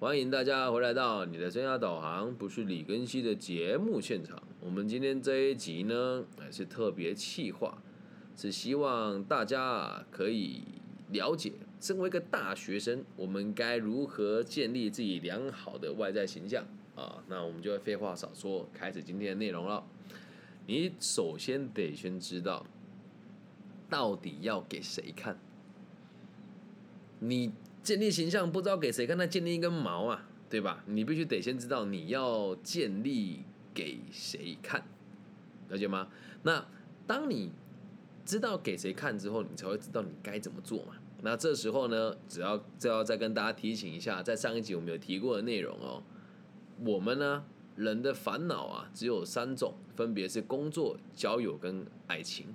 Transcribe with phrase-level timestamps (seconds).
[0.00, 4.42] 欢迎大家回来到你的生涯导航，不是李根熙的节目现场。
[4.58, 7.76] 我们今天这一集呢，还是特别企划，
[8.34, 10.62] 是希望大家可以
[11.10, 11.52] 了解，
[11.82, 16.64] 身为一个大学生，我们该如何建立自己良好的外在形象
[16.96, 17.22] 啊？
[17.28, 19.84] 那我们就废话少说，开始今天的内容了。
[20.66, 22.64] 你首先得先知道，
[23.90, 25.38] 到底要给谁看？
[27.18, 27.52] 你。
[27.82, 30.84] 建立形象不知道给谁看，那建立一根毛啊，对吧？
[30.86, 34.84] 你必须得先知道你要建立给谁看，
[35.68, 36.08] 了解吗？
[36.42, 36.66] 那
[37.06, 37.52] 当你
[38.24, 40.94] 知道给谁看之后，你才会知道你该怎么做嘛。
[41.22, 46.02] 那这时候呢，只要就要再跟大家提醒一下，在上一集我们有提过的内容哦。
[46.84, 47.44] 我们呢，
[47.76, 52.46] 人的烦恼啊，只有三种，分别是工作、交友跟爱情。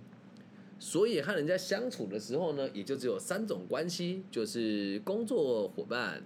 [0.77, 6.21] 所以和人家相处的时候呢，也就只有三种关系，就是工作伙伴、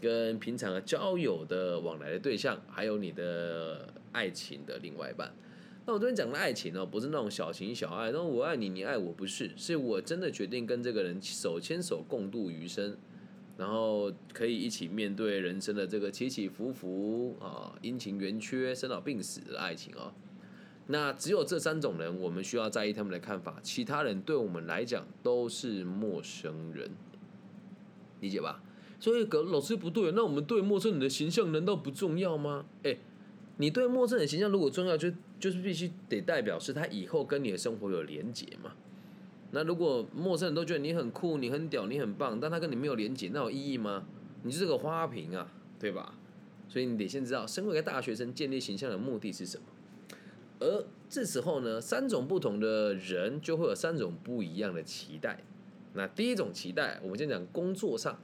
[0.00, 5.32] 跟平常交友的往来的对象，还有你的爱情的另外一半。
[5.86, 12.96] 那我这边讲的爱情呢，不是那种小情小爱，那我爱你，你爱我，不是，是我真的决定跟这个人手牵手共度余生，
[13.56, 20.12] 然后可以一起面对人生的这个起起伏伏啊，阴晴圆缺、生老病死的爱情啊。
[20.88, 26.90] 那只有这三种人，我们需要在意他们的看法，其他人对我们来讲都是陌生人，
[28.20, 28.62] 理解吧？
[29.00, 32.64] 所以，葛老师不对，那我们对陌生人的形象难道不重要吗？
[32.82, 32.96] 哎，
[33.58, 38.72] 你对陌生人形象如果重要，就就是必须得代表是他以后跟你的生活有连结嘛。
[39.50, 44.04] 那如果陌生人都觉得你很酷、你很屌、你很棒，但他跟你没有连结，那有意义吗？
[44.44, 46.14] 你就是个花瓶啊，对吧？
[46.68, 49.64] 所以你得先知道，身为一个大学生，建立形象的目的是什么。
[50.58, 55.38] 而这时候呢，三种不同的人就会有三种不一样的期待。
[55.94, 58.18] 那第一种期待，我们先讲工作上，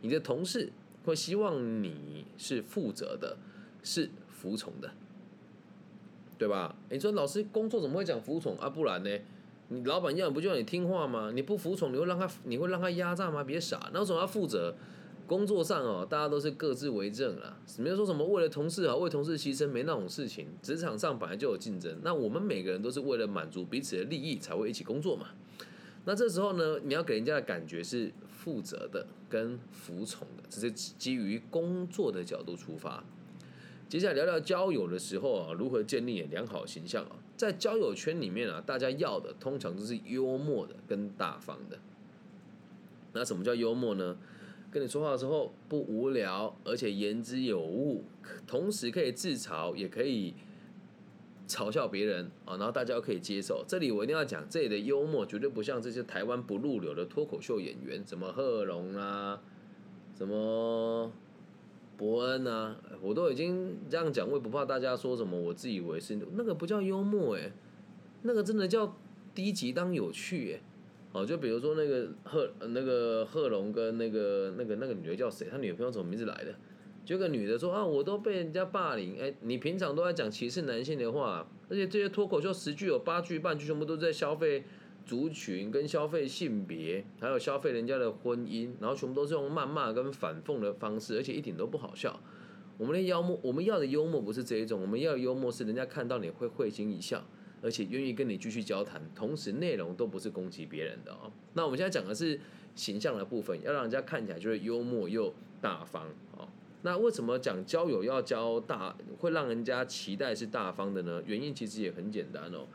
[0.00, 0.72] 你的同事
[1.04, 3.36] 会希望你是负责的，
[3.82, 4.90] 是服从的，
[6.38, 6.76] 对吧？
[6.90, 8.68] 你说老师工作怎么会讲服从啊？
[8.70, 9.10] 不然呢？
[9.70, 11.30] 你老板要不就让你听话吗？
[11.34, 13.44] 你不服从，你会让他你会让他压榨吗？
[13.44, 14.74] 别傻，那为什么要负责？
[15.28, 20.48] 工作上哦，大家都是各自为政啦，没有说什么为了同事啊，为同事牺牲，没那种事情。
[20.62, 25.26] 职场上本来就有竞争，那我们每个人都是为了满足彼此的利益才会一起工作嘛。
[26.06, 33.04] 那这时候呢，你要给人家的感觉是负责的跟服从的，这是基于工作的角度出发。
[33.86, 37.16] 接下来聊聊交友的时候啊，如何建立良好形象啊？
[37.36, 41.78] 在交友圈里面啊，大家要的通常都是幽默的跟大方的。
[43.12, 44.16] 那什么叫幽默呢？
[44.70, 48.04] 跟你说话的时候不无聊，而且言之有物，
[48.46, 50.34] 同时可以自嘲，也可以
[51.46, 53.64] 嘲笑别人啊，然后大家可以接受。
[53.66, 59.40] 这里我一定要讲，这里的幽默绝对不像这些台湾不入流的脱口秀演员，什么贺龙啊，
[60.14, 61.10] 什么
[61.96, 67.52] 伯恩啊，我都已经这样讲，我也不怕大家说什么，我自以为是那个不叫幽默诶，
[68.22, 68.94] 那个真的叫
[69.34, 70.60] 低级当有趣诶。
[71.12, 75.48] 哦，就比如说那个贺那个贺龙跟那个那个那个女的叫谁？
[75.50, 76.54] 他女朋友什么名字来的？
[77.04, 79.18] 就个女的说啊，我都被人家霸凌。
[79.18, 84.64] 哎，你平常都在讲歧视男性的话，而且这些脱口秀十句有八句半句全部都在消费
[85.06, 92.20] 族群跟消费性别，还有消费人家的婚姻，然后全部都是用谩骂跟反讽的方式，而且一点都不好笑。
[92.76, 97.24] 我们的幽默，我们要的幽默不是这一种，我们要的幽默是人家看到你会会心一笑。
[97.62, 101.30] 而且愿意跟你继续交谈，同时内容都不是攻击别人的哦。
[101.54, 102.38] 那我们现在讲的是
[102.74, 106.48] 形象的部分，要让人家看起来就是幽默又大方哦。
[106.82, 111.20] 那为什么讲交友要交大，会让人家期待是大方的呢？
[111.26, 112.66] 原因其实也很简单哦。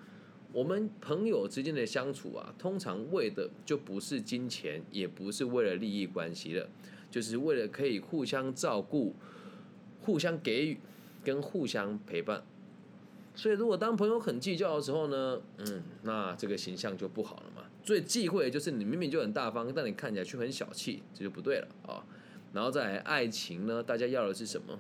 [0.52, 6.70] 我们朋友之间的相处啊，通常为的就不是金钱，也不是为了利益关系了，
[7.10, 9.16] 就是为了可以互相照顾、
[10.02, 10.78] 互相给予
[11.24, 12.44] 跟互相陪伴。
[13.36, 17.64] 所以，如果当朋友很计较的时候呢，嗯，那这个形象就不好了嘛。
[17.84, 22.06] 最忌讳的就是你明明就很大方，但你看起来却很小气，这就不对了啊。
[22.54, 24.80] 然后再来爱情呢，大家要的是什么？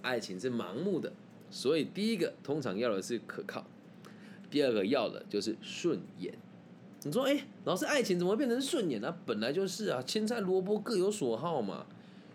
[0.00, 1.12] 爱情是盲目的，
[1.50, 3.66] 所以第一个通常要的是可靠，
[4.50, 6.32] 第二个要的就是顺眼。
[7.04, 9.14] 你说，哎，老师，爱情怎么变成顺眼呢？
[9.26, 11.86] 本来就是啊，青菜萝卜各有所好嘛。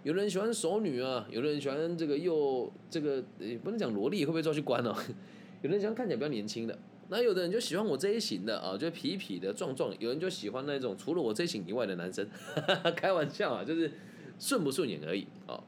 [0.03, 4.94] 有人喜欢熟女啊，有的人喜欢这个又这个，也不能讲萝莉，会不会抓去关哦？
[5.63, 6.77] 有人喜欢看起来比较年轻的，
[7.07, 9.95] 那有的人就喜欢我这一型的啊，就痞痞的、壮壮。
[10.00, 12.27] 有人就喜欢那种除了我这一型以外的男生，
[12.97, 13.89] 开玩笑啊，就是
[14.38, 15.63] 顺不顺眼而已啊。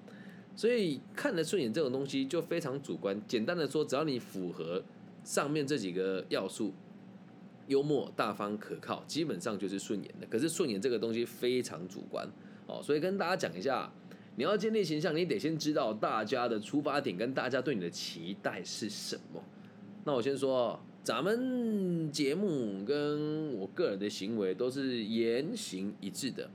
[0.54, 3.18] 所以看得顺眼这种东西就非常主观。
[3.26, 4.84] 简单的说，只要你符合
[5.24, 6.74] 上面这几个要素，
[7.68, 10.28] 幽默、大方、可靠，基本上就是顺眼的。
[10.30, 12.28] 可是顺眼这个东西非常主观
[12.68, 13.90] 哦，所以跟大家讲一下。
[14.38, 19.42] 你要建立形象，你得先知道大家的出发点跟大家对你的期待是什么。
[20.04, 26.50] 那我先说，咱们节目跟我个人的行为都是言行一致的，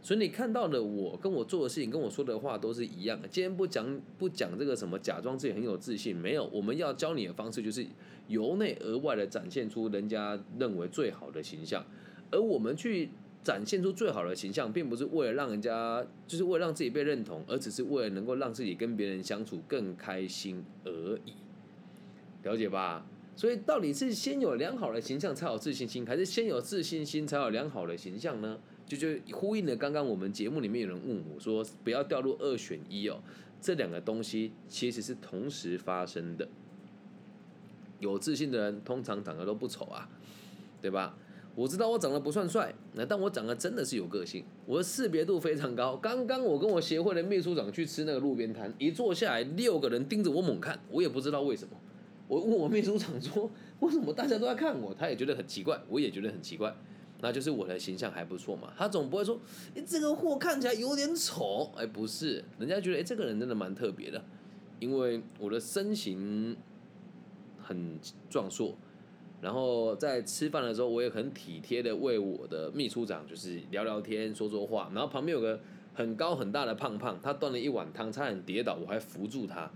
[0.00, 3.28] 所以你看到的我跟我做的事情跟我说的话都是一样的。
[3.28, 7.86] 今天不讲不讲这个什么假装自己很有自信，没有，我们要教你的方式就是
[8.28, 11.84] 由内而外的展现出人家认为最好的形象，
[12.30, 13.10] 而我们去。
[13.46, 21.32] 展现出最好的形象，并不是为了让人家，就是为了让自己被认同，而只是为了能够让自己跟别人相处更开心而已。
[22.42, 23.06] 了解吧？
[23.36, 28.58] 所以到底是先有良好的形象才有自信心，还是先有自信心才有良好的形象呢？
[28.84, 33.20] 就就呼应了刚刚我们节目里面有人问我说，不要掉入二选一哦。
[33.60, 36.48] 这两个东西其实是同时发生的。
[38.00, 40.08] 有自信的人通常长得都不丑啊，
[40.82, 41.16] 对吧？
[41.56, 45.96] 我知道我长得不算帅，那但我长得真的是有个性，我的识别度非常高。
[45.96, 51.74] 刚刚我跟我协会的秘书长去吃那个路边摊，一坐下来，六个人盯着我猛看，我也不知道为什么。
[52.28, 53.50] 我问我秘书长说，
[53.80, 54.92] 为什么大家都在看我？
[54.92, 56.76] 他也觉得很奇怪，我也觉得很奇怪。
[57.22, 59.40] 那就是我的形象还不错嘛，他总不会说，
[59.74, 61.72] 哎，这个货看起来有点丑。
[61.74, 64.22] 哎，不是，人家觉得，哎，这个人真的蛮特别的，
[64.78, 66.54] 因为我的身形
[67.62, 67.98] 很
[68.28, 68.76] 壮硕。
[69.40, 74.90] 然后在吃饭的时候，我也很体贴的为我的秘书长就是聊聊天、说说话。
[74.94, 75.60] 然后旁边有个
[75.94, 79.70] 很高很大的胖胖，他端了一碗汤，差点跌倒，我还扶住他。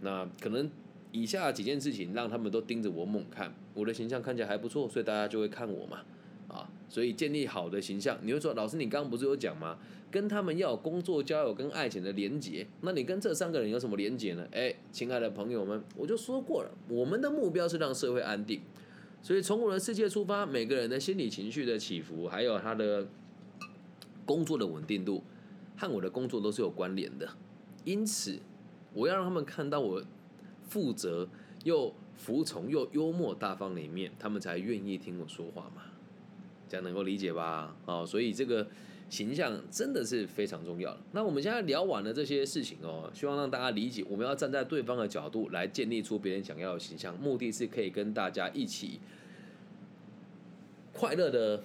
[0.00, 0.70] 那可能
[1.12, 6.00] 以下几件事情让他们都盯着我猛看，我的形象看起来还不错，所以大家就会看我嘛。
[6.48, 9.78] 啊，所以建立好的形象，你会说老师，你刚刚不是有讲吗？
[10.10, 12.66] 跟他们要工作、交友跟爱情的连结。
[12.82, 14.46] 那你跟这三个人有什么连结呢？
[14.52, 18.60] 哎，亲爱的朋友们，我就说过了，我们的目标是让社会安定。
[19.26, 23.04] 所以从我的世界出发，每个人的心理情绪的起伏，还有他的
[24.24, 25.20] 工作的稳定度，
[25.76, 27.28] 和我的工作都是有关联的。
[27.82, 28.38] 因此，
[28.94, 30.00] 我要让他们看到我
[30.68, 31.28] 负责
[31.64, 35.82] 又服从又幽默大方的一面，他们才愿意听我说话嘛。
[36.68, 37.76] 这样能够理解吧？
[37.86, 38.64] 哦，所以这个。
[39.08, 48.98] 形象真的是非常重要那我们现在聊完了这些事情哦，希望让大家理解，我们要站在对方的角度来建立出别人想要的形象，目的是可以跟大家一起
[50.92, 51.62] 快乐的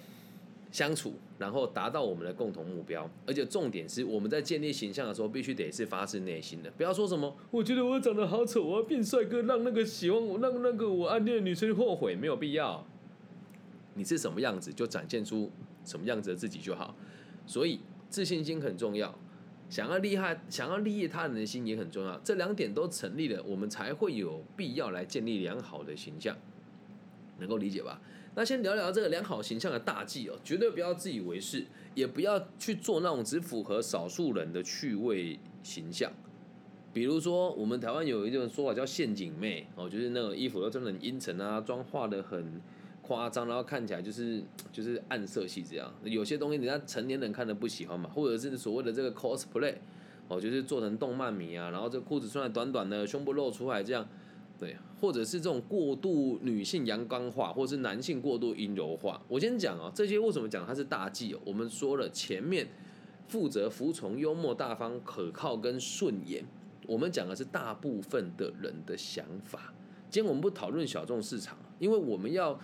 [0.70, 3.10] 相处，然后达到我们的共同目标。
[3.26, 12.86] 而且重点是，我们在建立形象的时候，必须得是发自内心的，不要说什么我觉得我长得好丑，我要变帅哥，让那个喜欢我、让那个我暗恋的女生后悔，没有必要。
[13.94, 15.50] 你是什么样子，就展现出
[15.84, 16.94] 什么样子的自己就好。
[17.46, 19.18] 所以自信心很重要，
[19.68, 22.18] 想要厉害、想要利益他人的心也很重要。
[22.24, 26.36] 这两点都成立了，我们才会有必要来建立良好的形象，
[27.38, 28.00] 能够理解吧？
[28.34, 36.12] 那先聊聊这个良好形象的大忌哦，绝对不要自以为是，也不要去做那种只符合少数人的趣味形象。
[36.92, 42.60] 比如说，我们台湾有一种说法叫陷阱妹哦，就是那种衣服都真的很阴沉啊，妆化的很。
[43.02, 49.74] 夸张，然后看起来就是 就是暗色系这样，有些东西人家成年人看的不喜欢嘛，或者是所谓的这个 cosplay，
[50.28, 54.08] 哦，就是做成动漫迷啊，然后这裤子穿的短短的，胸部露出来这样，
[54.56, 59.20] 对，或者是这种过度女性阳刚化，或是男性过度阴柔化。
[59.26, 61.36] 我先讲啊，这些为什么讲它是大忌？
[61.44, 62.68] 我们说了前面
[63.26, 66.44] 负责服从、幽默、大方、可靠跟顺眼，
[66.86, 69.74] 我们讲的是大部分的人的想法。
[70.08, 72.56] 今天我们不讨论小众市场，因为我们要。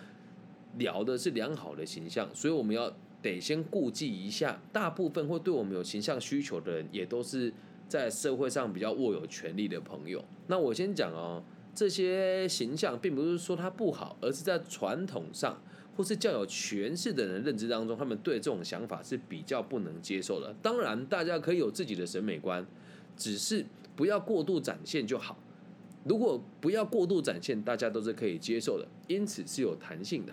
[0.79, 7.53] 聊的是良好的形象，所以我们要得先顾忌一下，大部分会对我们有形象需求的人，也都是
[7.89, 10.25] 在社会上比较握有权力的朋友。
[10.47, 11.43] 那我先讲哦，
[11.75, 15.61] 这些形象并不是说它不好，而是在传统上
[15.97, 20.55] 或是较有权势的人认知当中，他们对这种想法是比较不能接受的。
[20.63, 22.65] 当然，大家可以有自己的审美观，
[23.17, 23.67] 只是
[23.97, 25.37] 不要过度展现就好。
[26.05, 30.33] 如果不要过度展现，大家都是可以接受的，因此是有弹性的。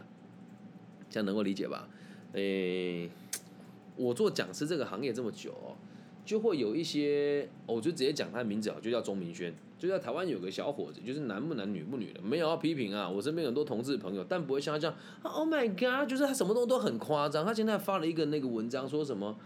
[1.15, 1.88] 这样能够理解吧？
[2.34, 3.10] 诶，
[3.95, 5.72] 我做讲师这个行业这么久，哦
[6.25, 13.07] 就会有一些，我就直接讲他的名字啊，就叫钟明轩，就在台湾有个小伙子，就是男不男女不女的，没有要批评啊。
[13.07, 14.98] 我身边很多同志朋友，但不会像他这样。
[15.22, 16.10] Oh my god！
[16.10, 17.45] 就是他什么东西都很夸张。
[17.45, 19.38] 他现在发了一个那个文章，说什么？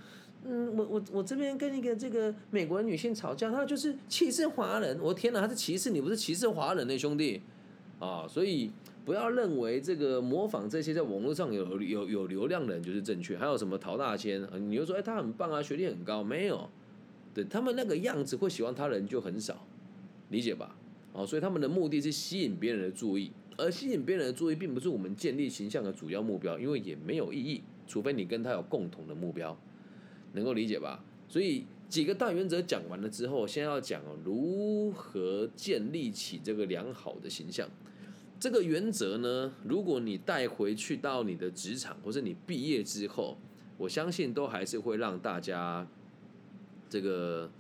[0.46, 4.98] 嗯，我我我这边跟一个这个美国女性吵架，他就是歧视华人。
[5.00, 7.44] 我天哪，他是歧视你，不是歧视华人呢，兄弟
[8.00, 8.26] 啊！
[8.28, 8.72] 所以。
[9.06, 13.38] 不要认为这个模仿这些在网络上有有有流量的人就是正确。
[13.38, 16.70] 还有什么陶大仙，你又说哎他很棒啊，学历很高，没有，
[17.34, 19.66] 对他们那个样子会喜欢他人就很少，
[20.30, 20.76] 理解吧？
[21.14, 29.58] 哦，所以他们的目的是吸引别人的注意，而吸引别人的注意并不是我们建立形象的主要目标，因为也没有意义，除非你跟他有共同的目标，
[30.34, 31.04] 能够理解吧？
[31.28, 37.68] 所以几个大原则讲完了之后，先要讲，如何建立起这个良好的形象。
[38.40, 43.38] 这个原则呢，如果你带回去到你的职场，或是你毕业之后，
[43.78, 45.86] 我相信都还是会让大家
[46.90, 47.52] 这个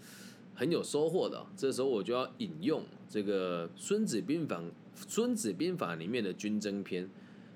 [0.55, 1.45] 很有收获的。
[1.57, 4.55] 这时候我就要引用这个《孙子兵法》
[4.95, 7.09] 《孙子兵法》里面的军争篇，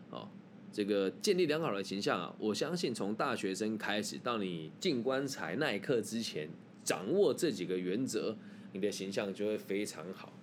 [0.10, 0.28] 哦。
[0.74, 6.50] 这个建立良好的形象啊，我相信从大学生开始到你进棺材那一刻之前，
[6.84, 8.36] 掌握这几个原则，
[8.72, 10.34] 你的形象就会非常好。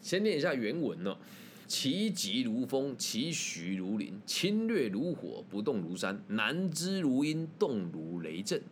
[0.00, 1.16] 先念一下原文哦：
[1.66, 8.62] 其疾如风，其徐如林，侵略如火，不动如山，难知如阴，动如雷震。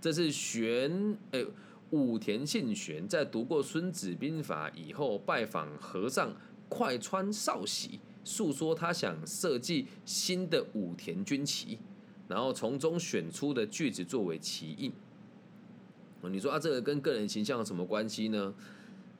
[0.00, 1.46] 这是玄诶
[1.90, 6.34] 武田信玄在读过《孙子兵法》以后，拜访和尚
[6.68, 8.00] 快川少喜。
[8.24, 11.76] 诉说他想设计新的武田军旗，
[12.28, 14.92] 然后从中选出的句子作为旗印。
[16.30, 18.54] 你说啊，这个跟个人形象有什么关系呢？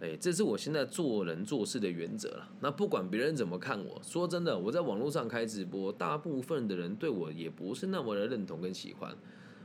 [0.02, 2.50] 哎，这是我现在做人做事的原则了。
[2.60, 9.16] 那不管别人怎么看我，说真的，我在网络上开直播，大部分的人对我也不是那么的认同跟喜欢。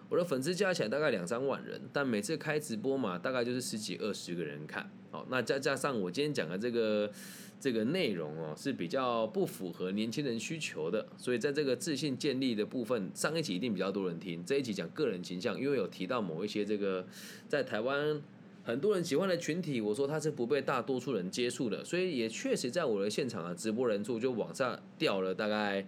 [0.10, 4.89] 我的粉丝加起来大概两三万人，但每次开直播嘛，大概就是十几二十个人看。
[5.10, 7.12] 好，那再加上我今天讲的这个。
[7.60, 14.46] 这个内容哦是比较不符合年轻人需求的，所以在这个自信建立的部分，上一集一定比较多人听。
[14.46, 17.03] 这一集讲个人形象，因为有提到某一些这个
[17.48, 18.22] 在台湾
[18.68, 25.88] 很多人喜欢的群体，我说他是不被大多数人接触的，所以也确实在我的现场啊，直播人数就往上掉了大概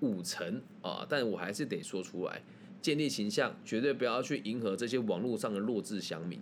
[0.00, 2.42] 五成啊，但我还是得说出来，
[2.82, 6.40] 建立形象绝对不要去迎合这些网络上的弱智乡民。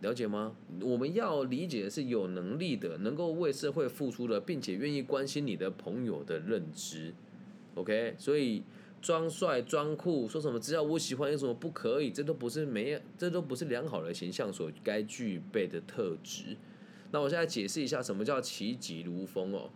[0.00, 0.56] 了解吗？
[0.80, 7.14] 我们要理解的是有能力的、能够为社会付出的，并且愿意关心你的朋友的认知。
[7.76, 8.64] OK，所以
[9.02, 12.10] 装帅装酷，说什么只要我喜欢，有什么不可以？
[12.10, 16.56] 这都不是没，这都不是良好的形象所该具备的特质。
[17.10, 19.68] 那我现在解释一下，什么叫其疾如风哦？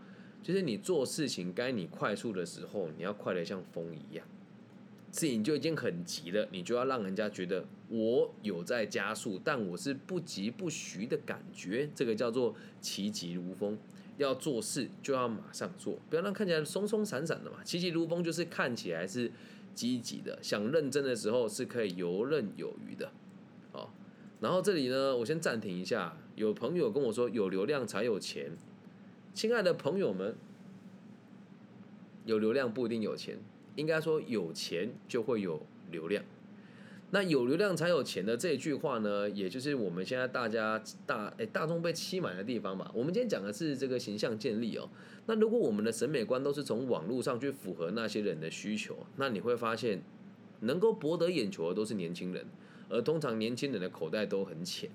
[0.43, 4.25] 就是你做事情该你快速的时候，你要快得像风一样。
[5.11, 13.77] 事情就已经很急了，你就要让人家觉得我有在加速，但我是不急不徐的感觉，这个叫做其疾如风。
[14.17, 17.59] 要做事就要马上做，不要让看起来松松散散的嘛。
[17.65, 19.31] 其疾如风就是看起来是
[19.75, 23.13] 积极的，想认真的时候是可以游刃有余的。
[23.73, 23.91] 哦，
[24.41, 26.17] 然后这里呢，我先暂停一下。
[26.35, 28.53] 有朋友跟我说，有流量才有钱。
[29.33, 30.37] 亲爱的朋友们，
[32.27, 33.39] 有流量不一定有钱。
[33.75, 36.23] 应该说有钱就会有流量，
[37.17, 42.93] 那有流量才有钱的这一句话呢，也就是我们现在大家大诶大众被欺瞒的地方吧。
[42.95, 44.87] 我们今天讲的是这个形象建立哦。
[45.25, 50.03] 那如果我们的审美观都是从网络上去符合那些人的需求，那你会发现
[50.61, 52.45] 能够博得眼球的都是年轻人，
[52.91, 54.91] 而通常年轻人的口袋都很浅。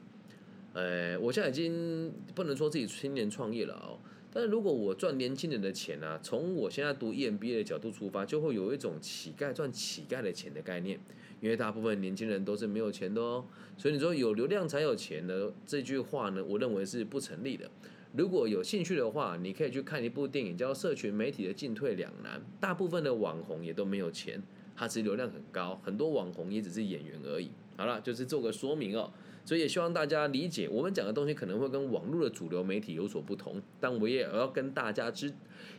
[0.73, 3.97] 呃，我现在已经不能说自己青年创业了哦。
[4.33, 6.17] 但是如果我赚年轻人的钱呢？
[6.23, 10.97] 从我现在读 EMBA 的角度出发，就会有一种乞丐赚乞丐的钱的概念，
[11.41, 13.43] 因为大部分年轻人都是没有钱的哦。
[13.77, 17.69] 所以你说有流量才有钱的这句话呢，我认为是不成立的。
[18.13, 24.41] 如果有兴趣的话，你可以去看一部电影叫《社群媒体的进退两难》，大部分的网红也都没有钱，
[24.75, 27.49] 他其实流量很高，很多网红也只是演员而已。
[27.77, 29.11] 好了，就是做个说明哦。
[29.43, 35.33] 所以也希望大家理解，我们讲的东西可能会跟网络的主流媒体有所不同，但我也要跟大家知，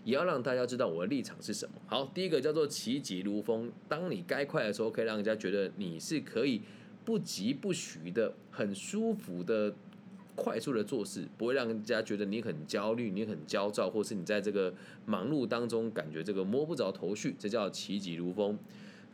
[0.04, 1.74] 也要让大家知道我的立场是什么。
[1.86, 6.62] 好，第一个叫做其疾如风，当你该快的时候，可以让人家觉得你是可以
[7.04, 9.74] 不急不徐的、很舒服的、
[10.34, 14.74] 快速的做事，不会让人家觉得你很焦虑、你很焦躁，或是你在这个
[15.06, 18.58] 忙碌当中感觉这个摸不着头绪，这叫其疾如风。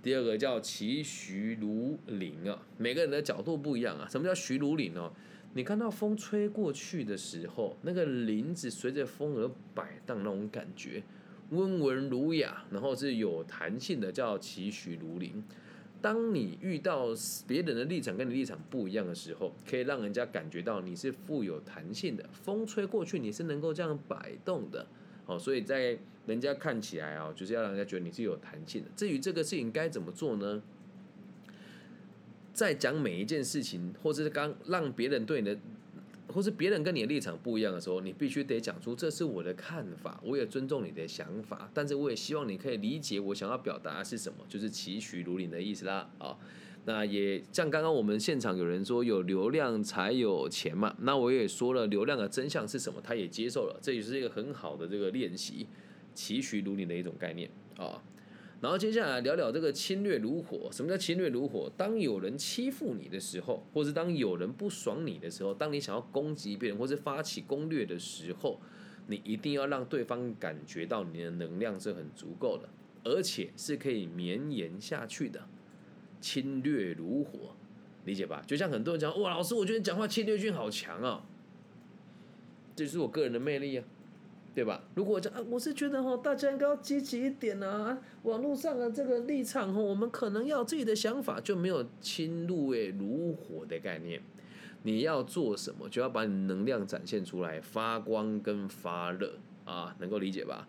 [0.08, 4.08] 第二个叫其徐如林啊，每个人的角度不一样啊。
[4.08, 5.12] 什么叫徐如林哦？
[5.52, 11.02] 你看到风吹过去的时候，那个林子随着风而摆荡那种感觉，
[11.50, 15.44] 温文儒雅，然后是有弹性的，叫其徐如林。
[16.00, 17.08] 当你遇到
[17.46, 24.86] 别人的立场跟你立场不一样的时候，可以让人家感觉到你是富有弹性的，风吹过去你是能够这样摆动的。
[25.28, 28.88] 哦，所以在人家看起来啊，就是要让人家觉得你是有弹性的。
[28.96, 30.60] 至于这个事情该怎么做呢？
[32.54, 35.58] 在讲每一件事情，或者是刚让别人对你的，
[36.26, 46.36] 或是别人跟你的立场不一样的时候，你必须得讲出这是我的看法，我也尊重你的想法，但是我也希望你可以理解我想要表达的是什么，就是其许如林的意思啦，啊。
[46.88, 55.66] 那也像刚刚我们现场有人说有流量才有钱嘛，那我也说了流量的真相是什么，他也接受了，这也是一个很好的这个练习，
[56.14, 58.02] 其徐如林的一种概念啊。
[58.62, 60.70] 然后接下来聊聊这个侵略如火。
[60.72, 61.70] 什么叫侵略如火？
[61.76, 68.58] 当有人欺负你的时候，或是当有人不爽你的时候，当你想要攻击别人或是发起攻略的时候，
[69.08, 72.66] 你一定要让对方感觉到你的能量是很足够的，
[73.04, 75.46] 而且是可以绵延下去的。
[76.20, 77.54] 侵略如火，
[78.04, 78.42] 理解吧？
[78.46, 81.24] 就像很多人讲，哇，老师，我觉得你讲话侵略性好强啊，
[82.74, 83.84] 这是我个人的魅力啊。
[84.54, 84.82] 对吧？
[84.96, 87.96] 如果讲啊，我是觉得哈，大家应该要积极一点啊。
[88.24, 94.20] 网络上的这个立场哦，我们可能要自己的想法，就没有侵入诶如火的概念。
[94.82, 100.66] 你要做什么，就要把你能量展现出来，发光跟发热啊，能够理解吧？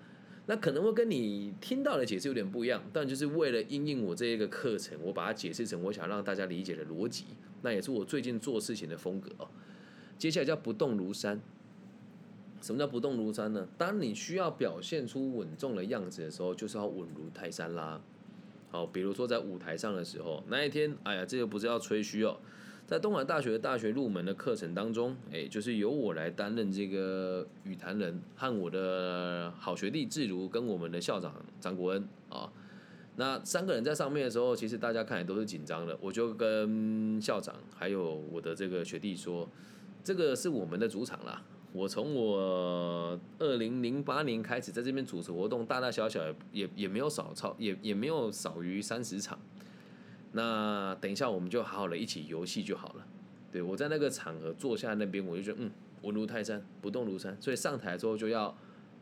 [0.50, 7.26] 那可能会跟你听到的解释有点不一样，但就是为了应应我这一个课程，我把它解释成我想让大家理解的逻辑，
[7.62, 9.48] 那也是我最近做事情的风格哦。
[10.18, 11.40] 接下来叫不动如山。
[12.62, 13.68] 什么叫不动如山呢？
[13.78, 18.02] 当你需要表现出稳重的样子的时候，就是要稳如泰山啦。
[18.72, 22.40] 好，比如说在舞台上的时候，那一天，哎呀，这个不是要吹嘘哦，
[22.90, 32.52] 在东莞大学的大学入门的课程当中，哎，就是由我来担任这个语坛人，和我的好学弟志如跟我们的校长张国恩啊，
[33.18, 35.96] 那三个人在上面的时候，其实大家看来都是紧张的。
[36.02, 39.48] 我就跟校长还有我的这个学弟说，
[40.04, 41.44] 这个是我们的主场啦。
[41.72, 46.20] 我从我二零零八年开始在这边主持活动，大大小小
[46.52, 49.38] 也也没有少超，也也没有少于三十场。
[50.32, 53.08] 那等一下我们就好好的一起游戏就好了。
[53.52, 55.72] 对我在那个场合坐下那边，我就觉得嗯，
[56.04, 57.36] 稳如泰山，不动如山。
[57.42, 58.56] 所以上台之后就要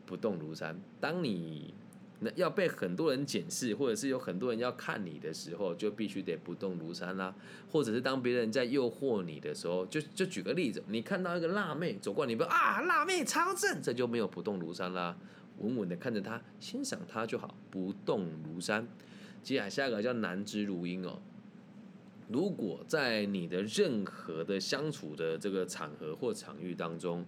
[0.06, 0.80] 不动如山。
[0.98, 1.74] 当你
[2.20, 7.34] 那要被很多人检视，或者是有很多人要看你的时候，就必须得不动如山啦。
[7.70, 15.14] 或者是当别人在诱惑你的时候，就就举个例子，你看到一个辣妹走过，你不啊，辣妹超正，这就没有不动如山啦，
[15.58, 18.88] 稳稳的看着她，欣赏她就好，不动如山。
[19.48, 21.18] 接下来下一个叫难知如音哦。
[22.28, 27.24] 如果在你的任何的相处的这个场合或场域当中，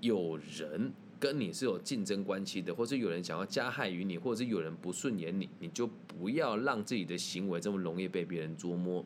[0.00, 0.92] 有人。
[1.20, 9.04] 跟你是有竞争关系的，或是有人想要加害于你，或者是有人不顺眼你，你就不要让自己的行为这么容易被别人捉摸，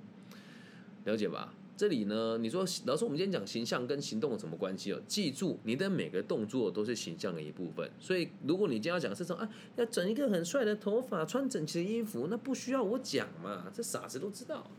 [1.04, 1.54] 了解吧？
[1.82, 5.02] 这里呢，你说老师，我们今天讲形象跟行动有什么关系哦？
[5.08, 7.90] 记住，你的每个动作都是形象的一部分。
[7.98, 13.66] 所以，如果你今天要讲是说啊，要整一个很帅的头发，穿整齐的衣服，那不需要我讲嘛？
[13.74, 14.70] 这傻子都知道。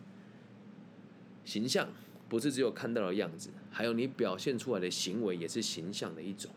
[1.43, 1.89] 形象
[2.29, 6.49] 不是只有看到的样子，还有你表现出来的行为也是形象的一种。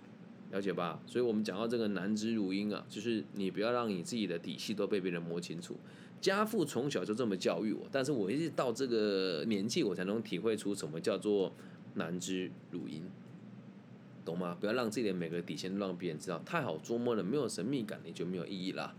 [0.53, 1.03] 了解吧？
[1.09, 5.77] 所以我们讲到这个难知如阴啊，就是你不要让你自己的底细都被别人摸清楚。
[6.21, 11.53] 家父从小就这么教育我，但是我一直到这个年纪，我才能体会出什么叫做
[11.95, 13.03] 难知如阴，
[14.25, 14.57] 懂吗？
[14.59, 18.95] 不要让自己的每个底线都让别人知道，太好捉摸了，没有神秘感，你就没有意义啦。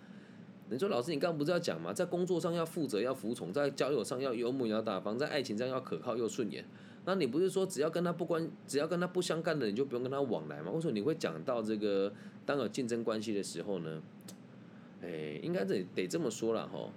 [0.70, 1.92] 你说老师，你刚刚不是要讲吗？
[1.94, 6.66] 在工作上要负责要服从，在交友上要幽默要大方，在爱情上要可靠又顺眼。
[7.06, 10.72] 那你不是说只要跟他不关，只要跟他不相干的，你就不用跟他往来吗？
[10.72, 12.14] 为什么你会讲到这个
[12.46, 14.02] 当有竞争关系的时候呢？
[15.02, 16.90] 哎，应该得得这么说了哈。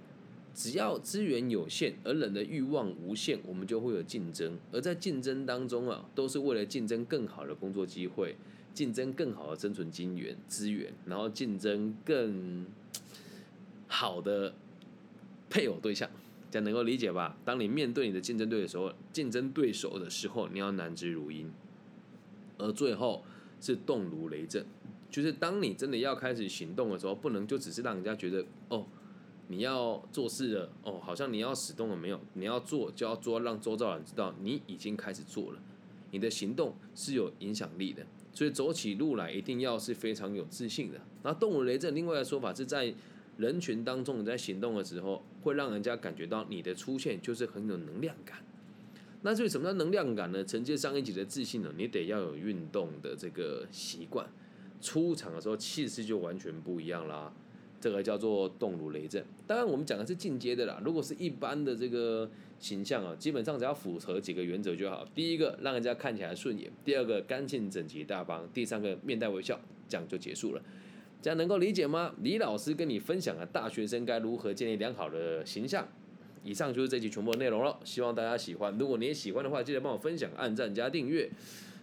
[0.53, 4.57] 只要资源有限，而人的欲望无限，我们就会有竞争。
[4.71, 8.35] 而在竞争当中啊，都是为了竞争更好的工作机会，
[8.73, 12.65] 竞争更好的生存资源资源，然后竞争更
[13.87, 14.53] 好的
[15.49, 16.09] 配偶对象。
[16.49, 17.37] 这样能够理解吧？
[17.45, 21.49] 当你面对你的竞争对手的时候、竞争对手的时候，你要难知如阴，
[22.57, 23.23] 而最后
[23.61, 24.65] 是动如雷震。
[25.09, 28.85] 就是当你真的要开始行动的时候，不能就只是让人家觉得哦，
[29.51, 32.19] 你要做事了哦，好像你要始动了没有？
[32.33, 35.59] 你要做就要做，让周遭人知道你已经开始做了，
[36.11, 38.03] 你的行动是有影响力的。
[38.33, 41.01] 所以走起路来一定要是非常有自信的。
[41.21, 42.93] 那动物雷震，另外的说法是在。
[43.37, 48.37] 人群当中，你在行动的时候，会让人家感觉到你的出现就是很有能量感。
[49.23, 50.43] 那至于什么叫能量感呢？
[50.43, 54.27] 承接上一集的自信呢，你得要有运动的这个习惯，
[54.79, 57.33] 出场的时候气势就完全不一样啦。
[57.81, 59.25] 这个叫做动如雷震。
[59.47, 60.79] 当然，我们讲的是进阶的啦。
[60.85, 65.03] 如果是一般的这个形象啊，基本上只要符合几个原则就好。
[65.15, 70.61] 第一个，让人家看起来顺眼；第二个，干净整齐大方；第三个，面带微笑，这样就结束了。
[71.21, 72.13] 这样能够理解吗？
[72.21, 75.87] 李老师跟你分享了大学生该如何建立良好的形象。
[76.43, 78.75] 以上就是这期全部的内容了，希望大家喜欢。
[78.77, 81.29] 如果你也喜欢的话，记得帮我分享、按赞加订阅。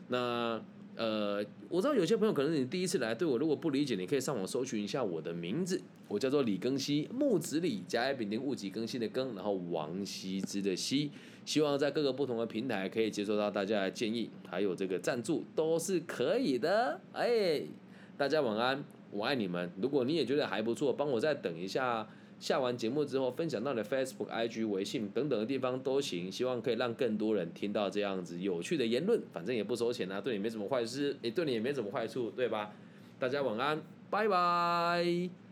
[0.09, 0.61] 那
[0.99, 11.13] 呃，我知道有些朋友可能你第一次来，对我如果不理解，你可以上网搜寻一下我的名字，我叫做李更新，木子李，甲乙丙丁戊己更新的更，然后王羲之的羲。
[11.45, 17.01] 希望在各个不同的平台可以接收到大家的建议，还有这个赞助都是可以的。
[17.13, 17.63] 哎，
[18.17, 18.85] 大家晚安。
[19.11, 19.71] 我爱你们。
[19.81, 22.07] 如果你也觉得还不错，帮我再等一下
[22.39, 32.73] 下完节目之后分享到你的 Facebook、IG、微信等等的地方都行，希望可以让更多人听到这样子有趣的言论，反正也不收钱啊，对你没什么坏事，也对你也没什么坏处，对吧？
[33.19, 35.48] 大家晚安，拜拜。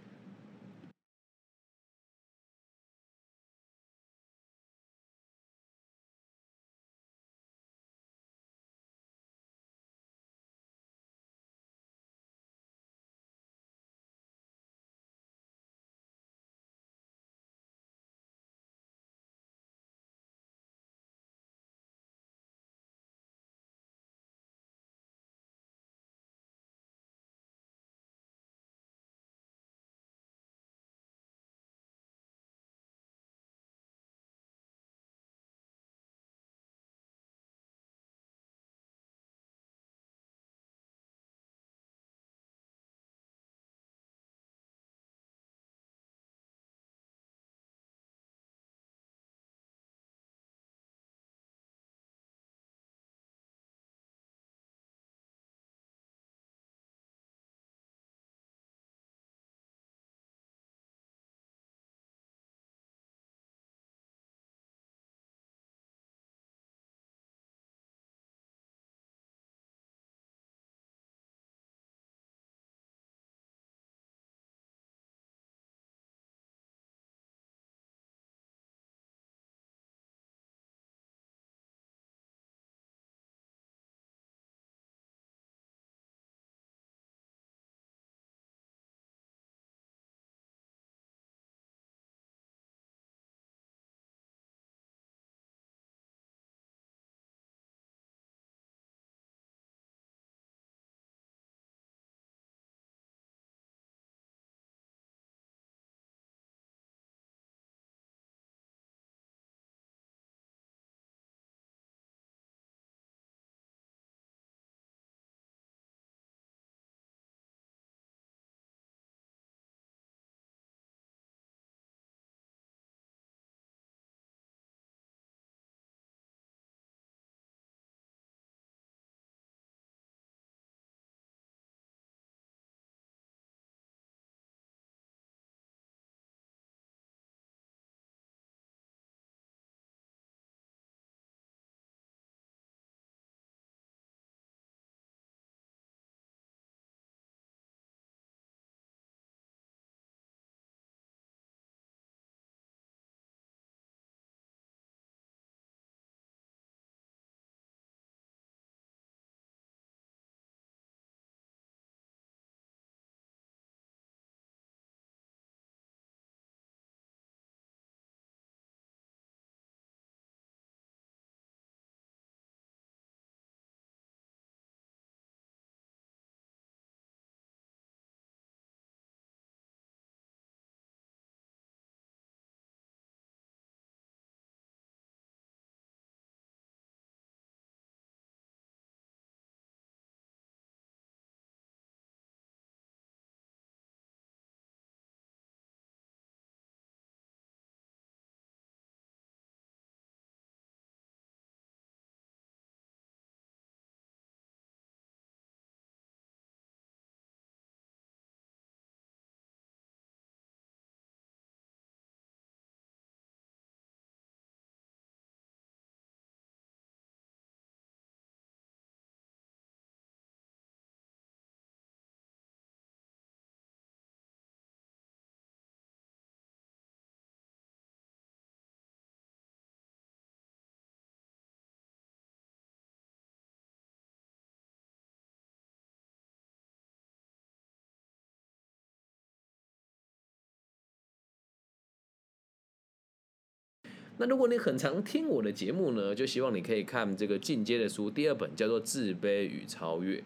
[244.18, 250.16] 那如果你很常听我的节目呢，就希望你可以看这个进阶的书，第二本叫做《自卑与超越》。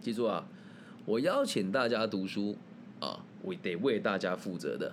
[0.00, 0.46] 记住啊，
[1.04, 2.56] 我邀请大家读书
[3.00, 4.92] 啊，我得为大家负责的。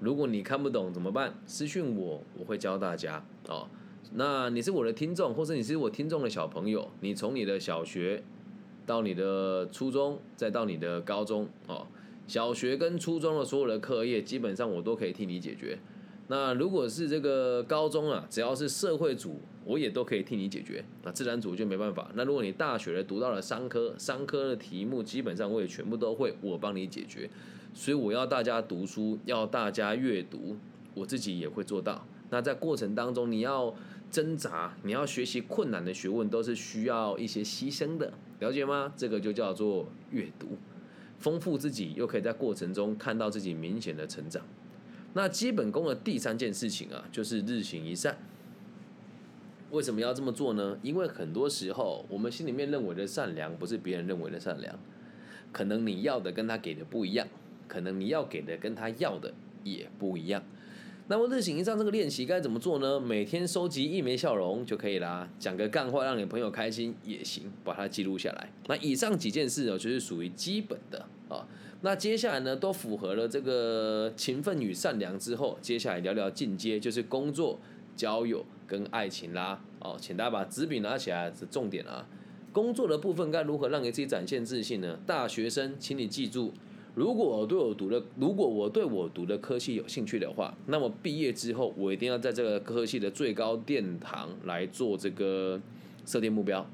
[0.00, 1.34] 如果你看不懂怎么办？
[1.46, 3.68] 私讯我，我会教大家哦。
[4.12, 8.22] 那你是我的听众，或者你是我听众的小朋友，你从你的小学
[8.84, 11.86] 到你的初中，再到你的高中哦，
[12.26, 15.78] 小学跟初中的所有的课业，基本上我都可以替你解决。
[16.30, 20.84] 那如果是这个高中啊，只要是社会组，我也都可以替你解决。
[21.02, 22.08] 那自然组就没办法。
[22.14, 27.28] 那如果你大学读到了商科，商科的题目基本上我也全部都会，我帮你解决。
[27.74, 30.56] 所以我要大家读书，要大家阅读，
[30.94, 32.06] 我自己也会做到。
[32.30, 33.74] 那在过程当中，你要
[34.08, 38.92] 挣扎，你要学习困难的学问，都是需要一些牺牲的，了解吗？
[38.96, 40.56] 这个就叫做阅读，
[41.18, 44.44] 丰富自己，又可以在过程中看到自己明显的成长。
[45.12, 48.18] 那基本功的第三件事情啊，就是日行一善。
[49.70, 50.78] 为什么要这么做呢？
[50.82, 54.78] 因为很多时候，我们心里面认为的善良，不是别人认为的善良，
[55.52, 57.26] 可能你要的跟他给的不一样。
[57.68, 60.42] 可能你要给的跟他要的也不一样。
[61.10, 63.00] 那么日行一善这个练习该怎么做呢？
[63.00, 68.52] 每天收集一枚笑容就可以啦，讲个干话让你朋友开心也行，把它记录下来。
[68.68, 71.44] 那以上几件事哦，就是属于基本的啊。
[71.80, 77.58] 那接下来呢，都符合了这个勤奋与善良之后，接下来聊聊进阶，就是工作、
[77.96, 79.60] 交友跟爱情啦。
[79.80, 82.06] 哦，请大家把纸笔拿起来，是重点啊。
[82.52, 84.96] 工作的部分该如何让给自己展现自信呢？
[85.04, 86.52] 大学生，请你记住。
[86.94, 95.60] 如果我对我读的，如果我对我读的科系有兴趣的话，那么毕业之后，我一定要在这个科系的最高殿堂来做这个
[96.04, 96.66] 设定目标。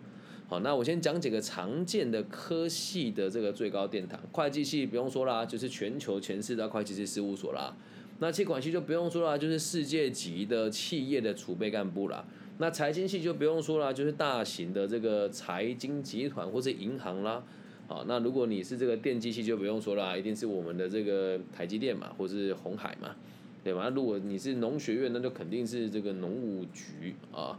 [0.49, 4.19] 好，那我先讲几个常见的科系的这个最高殿堂。
[4.33, 7.77] 会计系不用说啦，就是全球前四大会计师事务所啦。
[8.19, 12.25] 那气管系就不用说啦，就是世界级的企业的储备干部啦。
[12.59, 17.43] 那财经系就不用说啦，就是大型的这个财经集团或者银行啦。
[17.89, 23.15] 好，那如果你是这个电机系就不用说了，一定是我们的这个台积电嘛，或是红海嘛，
[23.63, 23.83] 对吧？
[23.85, 27.57] 那如果你是农学院，那就肯定是这个农务局啊，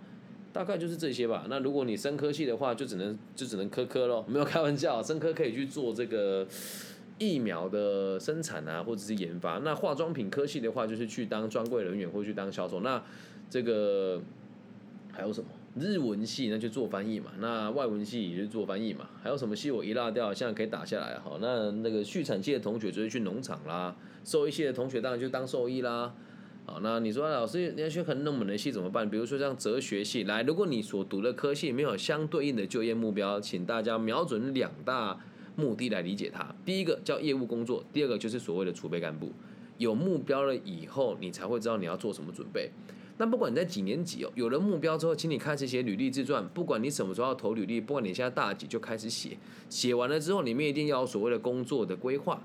[0.52, 1.46] 大概就是这些吧。
[1.50, 6.46] 那如果你生科系的话，就只能就只能科科咯， 没有开玩笑，生科可以去做这个
[7.18, 9.60] 疫苗的生产啊，或者是研发。
[9.60, 12.82] 那化妆品科系的话，就是去当专柜人员或去当销售。
[12.82, 13.02] 那
[13.50, 14.22] 这个
[15.14, 15.48] 还有什么？
[15.80, 21.38] 日文系那就做翻译嘛，那外文系也就做翻译嘛，还有什么系我一落掉，现在可以打下来哈。
[21.42, 26.14] 那那个畜产系的同学就是去农场啦，兽医系的同学当然就当兽医啦。
[26.66, 29.10] 好，那你说老师你要学很冷门的系怎么办？
[29.10, 35.18] 比如说像哲学系，来，如果你所读的科系没有相对应的就业目标，请大家瞄准两大
[35.56, 36.54] 目的来理解它。
[36.66, 39.32] 第一个叫业务工作，第二个就是所谓的储备干部。
[39.78, 42.72] 有目标了以后，你才会知道你要做什么准备。
[43.20, 46.48] 那不管你在几年级哦，有了目标之后，请你开始写履历自传。
[46.50, 49.38] 不管你什么时候要投履历，不管你现在大几就开始写。
[49.70, 52.42] 写完了之后，里面一定要有所谓的工作的规划，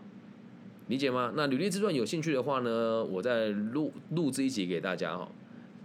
[0.88, 1.32] 理解吗？
[1.36, 5.30] 那履历自传有兴趣的话呢，我再录录制一集给大家哈。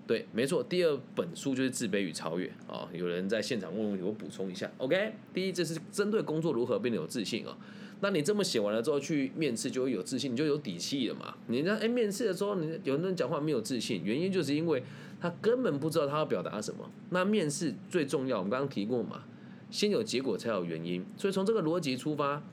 [0.08, 2.88] 对，没错，第二本书就是自卑与超越啊。
[2.94, 4.72] 有人在现场问问题，我补充一下。
[4.78, 7.58] OK，第一，这是针对工作如何变得有自信啊。
[8.00, 11.36] 那你这么写完了之后去面试就会有自信，你就有底气了嘛？
[11.48, 14.84] 你那哎面试的时候，你有人讲话没有自信，原因就是因为
[15.20, 16.92] 他根本不知道他要表达什么。
[17.10, 19.24] 那面试最重要，我们刚刚提过嘛，
[19.72, 21.04] 先有结果才有原因。
[21.18, 22.44] 所以从这个逻辑出发，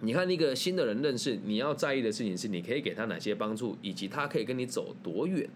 [0.00, 5.48] 你看那个新的人认识，你要在意的事情是你可以给他哪些帮助，以及他可以跟你走多远。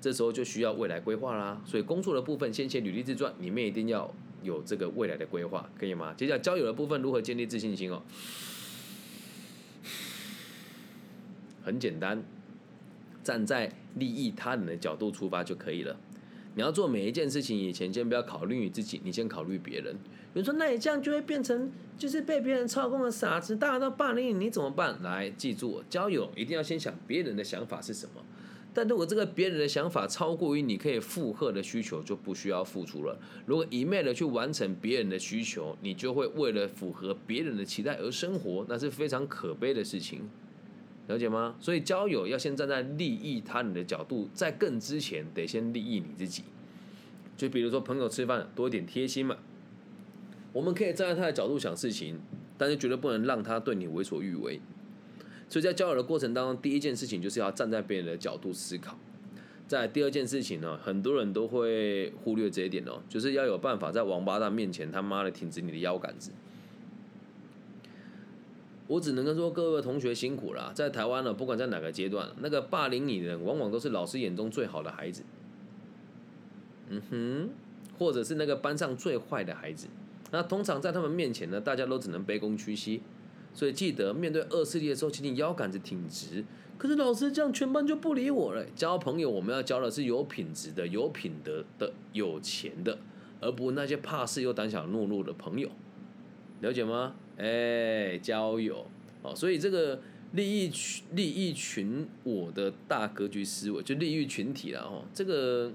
[0.00, 1.62] 这时候就需要未来规划啦。
[1.64, 4.12] 所以工作的部分先写履历自传，里面一定要。
[4.42, 6.14] 有这个未来的规划，可以吗？
[6.16, 8.02] 接下来交友的部分如何建立自信心哦？
[11.62, 12.22] 很简单，
[13.22, 15.96] 站在利益他人的角度出发就可以了。
[16.54, 19.94] 你要做每一件事情以前，先不要考虑你自己，你先考虑别人。
[20.34, 25.00] 有人说，那你这样就会变成就是被别人操控的傻子，大家都霸凌你，你怎么办？
[25.02, 28.24] 来，记住，交友一定要先想别人的想法是什么。
[28.80, 33.14] 但如果这个别人的想法超过于你可以负荷的需求，就不需要付出了。
[33.44, 40.22] 如果一昧的去完成别人的需求，你就会为了符合别人的期待而生活，那是非常可悲的事情，
[41.08, 41.56] 了解吗？
[41.60, 46.44] 所以交友要先站在利益他人的角度，在更之前得先利益你自己。
[47.36, 49.36] 就比如说朋友吃饭多一点贴心嘛，
[50.54, 52.18] 我们可以站在他的角度想事情，
[52.56, 54.58] 但是绝对不能让他对你为所欲为。
[55.50, 58.96] 所以在交友的过程当中，第一件事情就是要站在别人的角度思考。
[59.66, 66.30] 在第二件事情呢，很多人都会忽略这一点哦，就是要有办法在王八蛋面前他妈的挺直你的腰杆子。
[68.86, 75.22] 我只能跟说各位同学辛苦了，在台湾呢，不管在哪个阶段，那个霸凌你的人，往往都是老师眼中最好的孩子。
[76.88, 77.50] 嗯哼，
[77.96, 79.86] 或者是那个班上最坏的孩子。
[80.32, 83.02] 那通常在他们面前呢，大家都只能卑躬屈膝。
[83.52, 86.44] 所以记得面对恶势力的时候，请你腰杆子挺直。
[86.78, 88.64] 可是老师这样，全班就不理我了。
[88.74, 92.98] 交朋友，我们要交的是有品质的、有品德的、有钱的，
[93.40, 95.68] 而不那些怕事又胆小懦弱的朋友。
[96.60, 97.14] 了解吗？
[97.36, 98.86] 哎，交友
[99.22, 100.00] 哦，所以这个
[100.32, 105.04] 利益群利益群我的大格局思维，就利益群体了哦。
[105.12, 105.70] 这个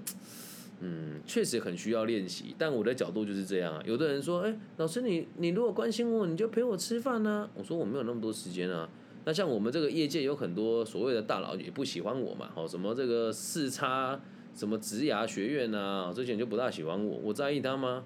[0.80, 2.54] 嗯，确实很需要练习。
[2.58, 3.82] 但我的角度就是这样啊。
[3.86, 7.48] 有的人说，哎，老师你你如果关心我，你就陪我吃饭呢。
[7.54, 8.88] 我说我没有那么多时间啊。
[9.24, 14.20] 那像我们这个业界有很多所谓的大佬也不喜欢我嘛，哦，什么这个四叉
[14.54, 18.04] 什么职涯学院啊，这些人就不大喜欢我，我在意他吗？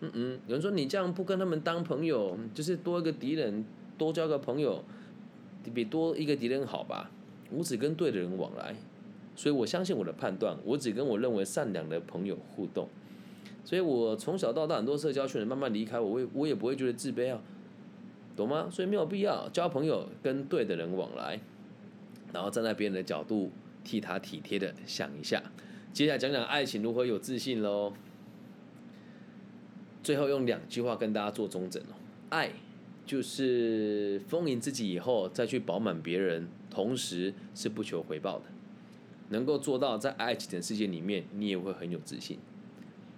[0.00, 3.64] 嗯嗯，有人说你这样不跟他们当朋友，就是多一个敌人，
[3.96, 4.84] 多交个朋友，
[5.72, 7.10] 比多一个敌人好吧？
[7.50, 8.76] 我只跟对的人往来，
[9.40, 12.86] 所以我相信我的判断，我只跟我认为善良的朋友互动，
[13.64, 17.40] 所以我从小到大很多社交圈慢慢离开我，我也我也不会觉得自卑啊。
[18.36, 18.68] 懂吗？
[18.70, 21.40] 所以没有必要交朋友，跟对的人往来，
[22.34, 23.50] 然后站在别人的角度
[23.82, 25.42] 替他体贴的想一下。
[25.90, 27.94] 接下来讲讲爱情如何有自信喽。
[30.02, 31.96] 最后用两句话跟大家做中整哦：
[32.28, 32.50] 爱
[33.06, 38.44] 就是丰盈自己以后再去饱满别人，同时是不求回报的。
[39.30, 42.38] 能够做到在爱情的世界里面，你也会很有自信。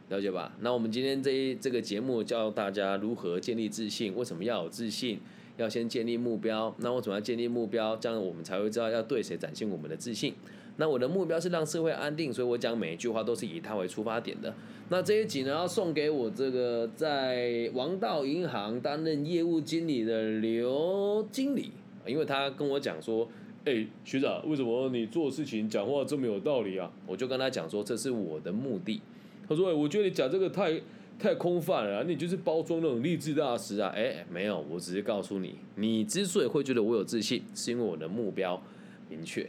[0.08, 0.54] 了解吧？
[0.60, 4.14] 那我们今天这一这个节目教大家如何建立自信。
[4.14, 5.18] 为什么要有自信？
[5.56, 6.74] 要先建立目标。
[6.78, 7.96] 那为什么要建立目标？
[7.96, 10.34] 这样我们才会知道要对谁展现我们的自信。
[10.76, 14.54] 那我的目标是让社会安定，所以我讲每一句话都是以他为出发点的。
[14.88, 21.72] 那这一集呢，要送给我这个在王道银行担任业务经理的刘经理，
[22.06, 23.28] 因为他跟我讲说
[23.64, 29.00] ：“哎，学长，为什么你做事情讲话这么有道理啊？”我就跟他讲说：“这是我的目的。”
[29.48, 30.80] 他说：“哎我觉得你讲这个太
[31.18, 38.60] 太空泛了，啊你就是包装那种励志大师啊。”哎，没有，我只是告诉你，你之所以会觉得我有自信，是因为我的目标
[39.08, 39.48] 明确，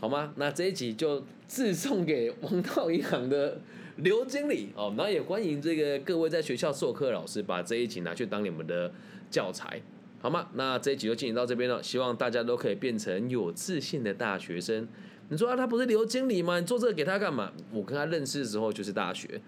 [0.00, 0.32] 好吗？
[0.36, 3.60] 那这一集就自送给王道银行的
[3.98, 4.94] 刘经理哦。
[4.96, 8.90] 那也欢迎这个各位在学校授课老师把这一集拿去当你们的
[9.30, 9.80] 教材，
[10.22, 10.48] 好吗？
[10.54, 14.86] 那这一集就进行到这边了，希望大家都可以变成有自信的大学生。
[15.28, 16.60] 你说啊，他不是刘经理吗？
[16.60, 17.52] 你做这个给他干嘛？
[17.72, 19.40] 我跟他认识的时候就是大学，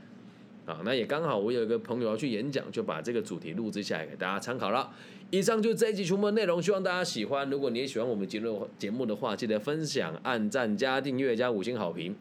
[0.67, 4.91] 啊，那也刚好我有一个朋友要去演讲，就把这个主题录制下来给大家参考了。
[5.31, 7.49] 以上就这一集全部内容，希望大家喜欢。
[7.49, 12.17] 如果你也喜欢我们节目节目的话，记得分享、按赞、加订阅、加五星好评。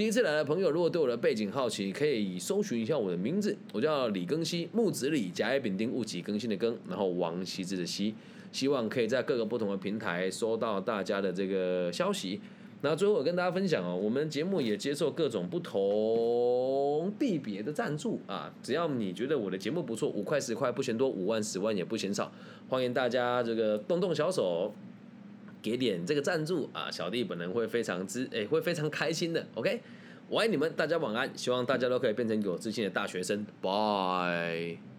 [0.00, 8.14] 第一次来的朋友，如果对我的背景好奇，可以搜寻一下我的名字，我叫李更新，木子李，甲乙丙丁戊己更新的更，然后王羲之的羲，
[8.50, 12.40] 希望可以在各个不同的平台收到大家的这个消息。
[12.80, 22.32] 那最后我跟大家分享哦，我们节目也接受各种不同地别的赞助啊，只要你觉得我的节目不错，五块十块不嫌多，五万十万也不嫌少，
[22.70, 24.72] 欢迎大家这个动动小手，
[25.62, 29.46] 给点这个赞助啊，小弟本人会非常之诶，会非常开心的。
[29.54, 29.80] OK，
[30.28, 34.89] 我爱你们，大家晚安，希望大家都可以变成有自信的大学生，Bye。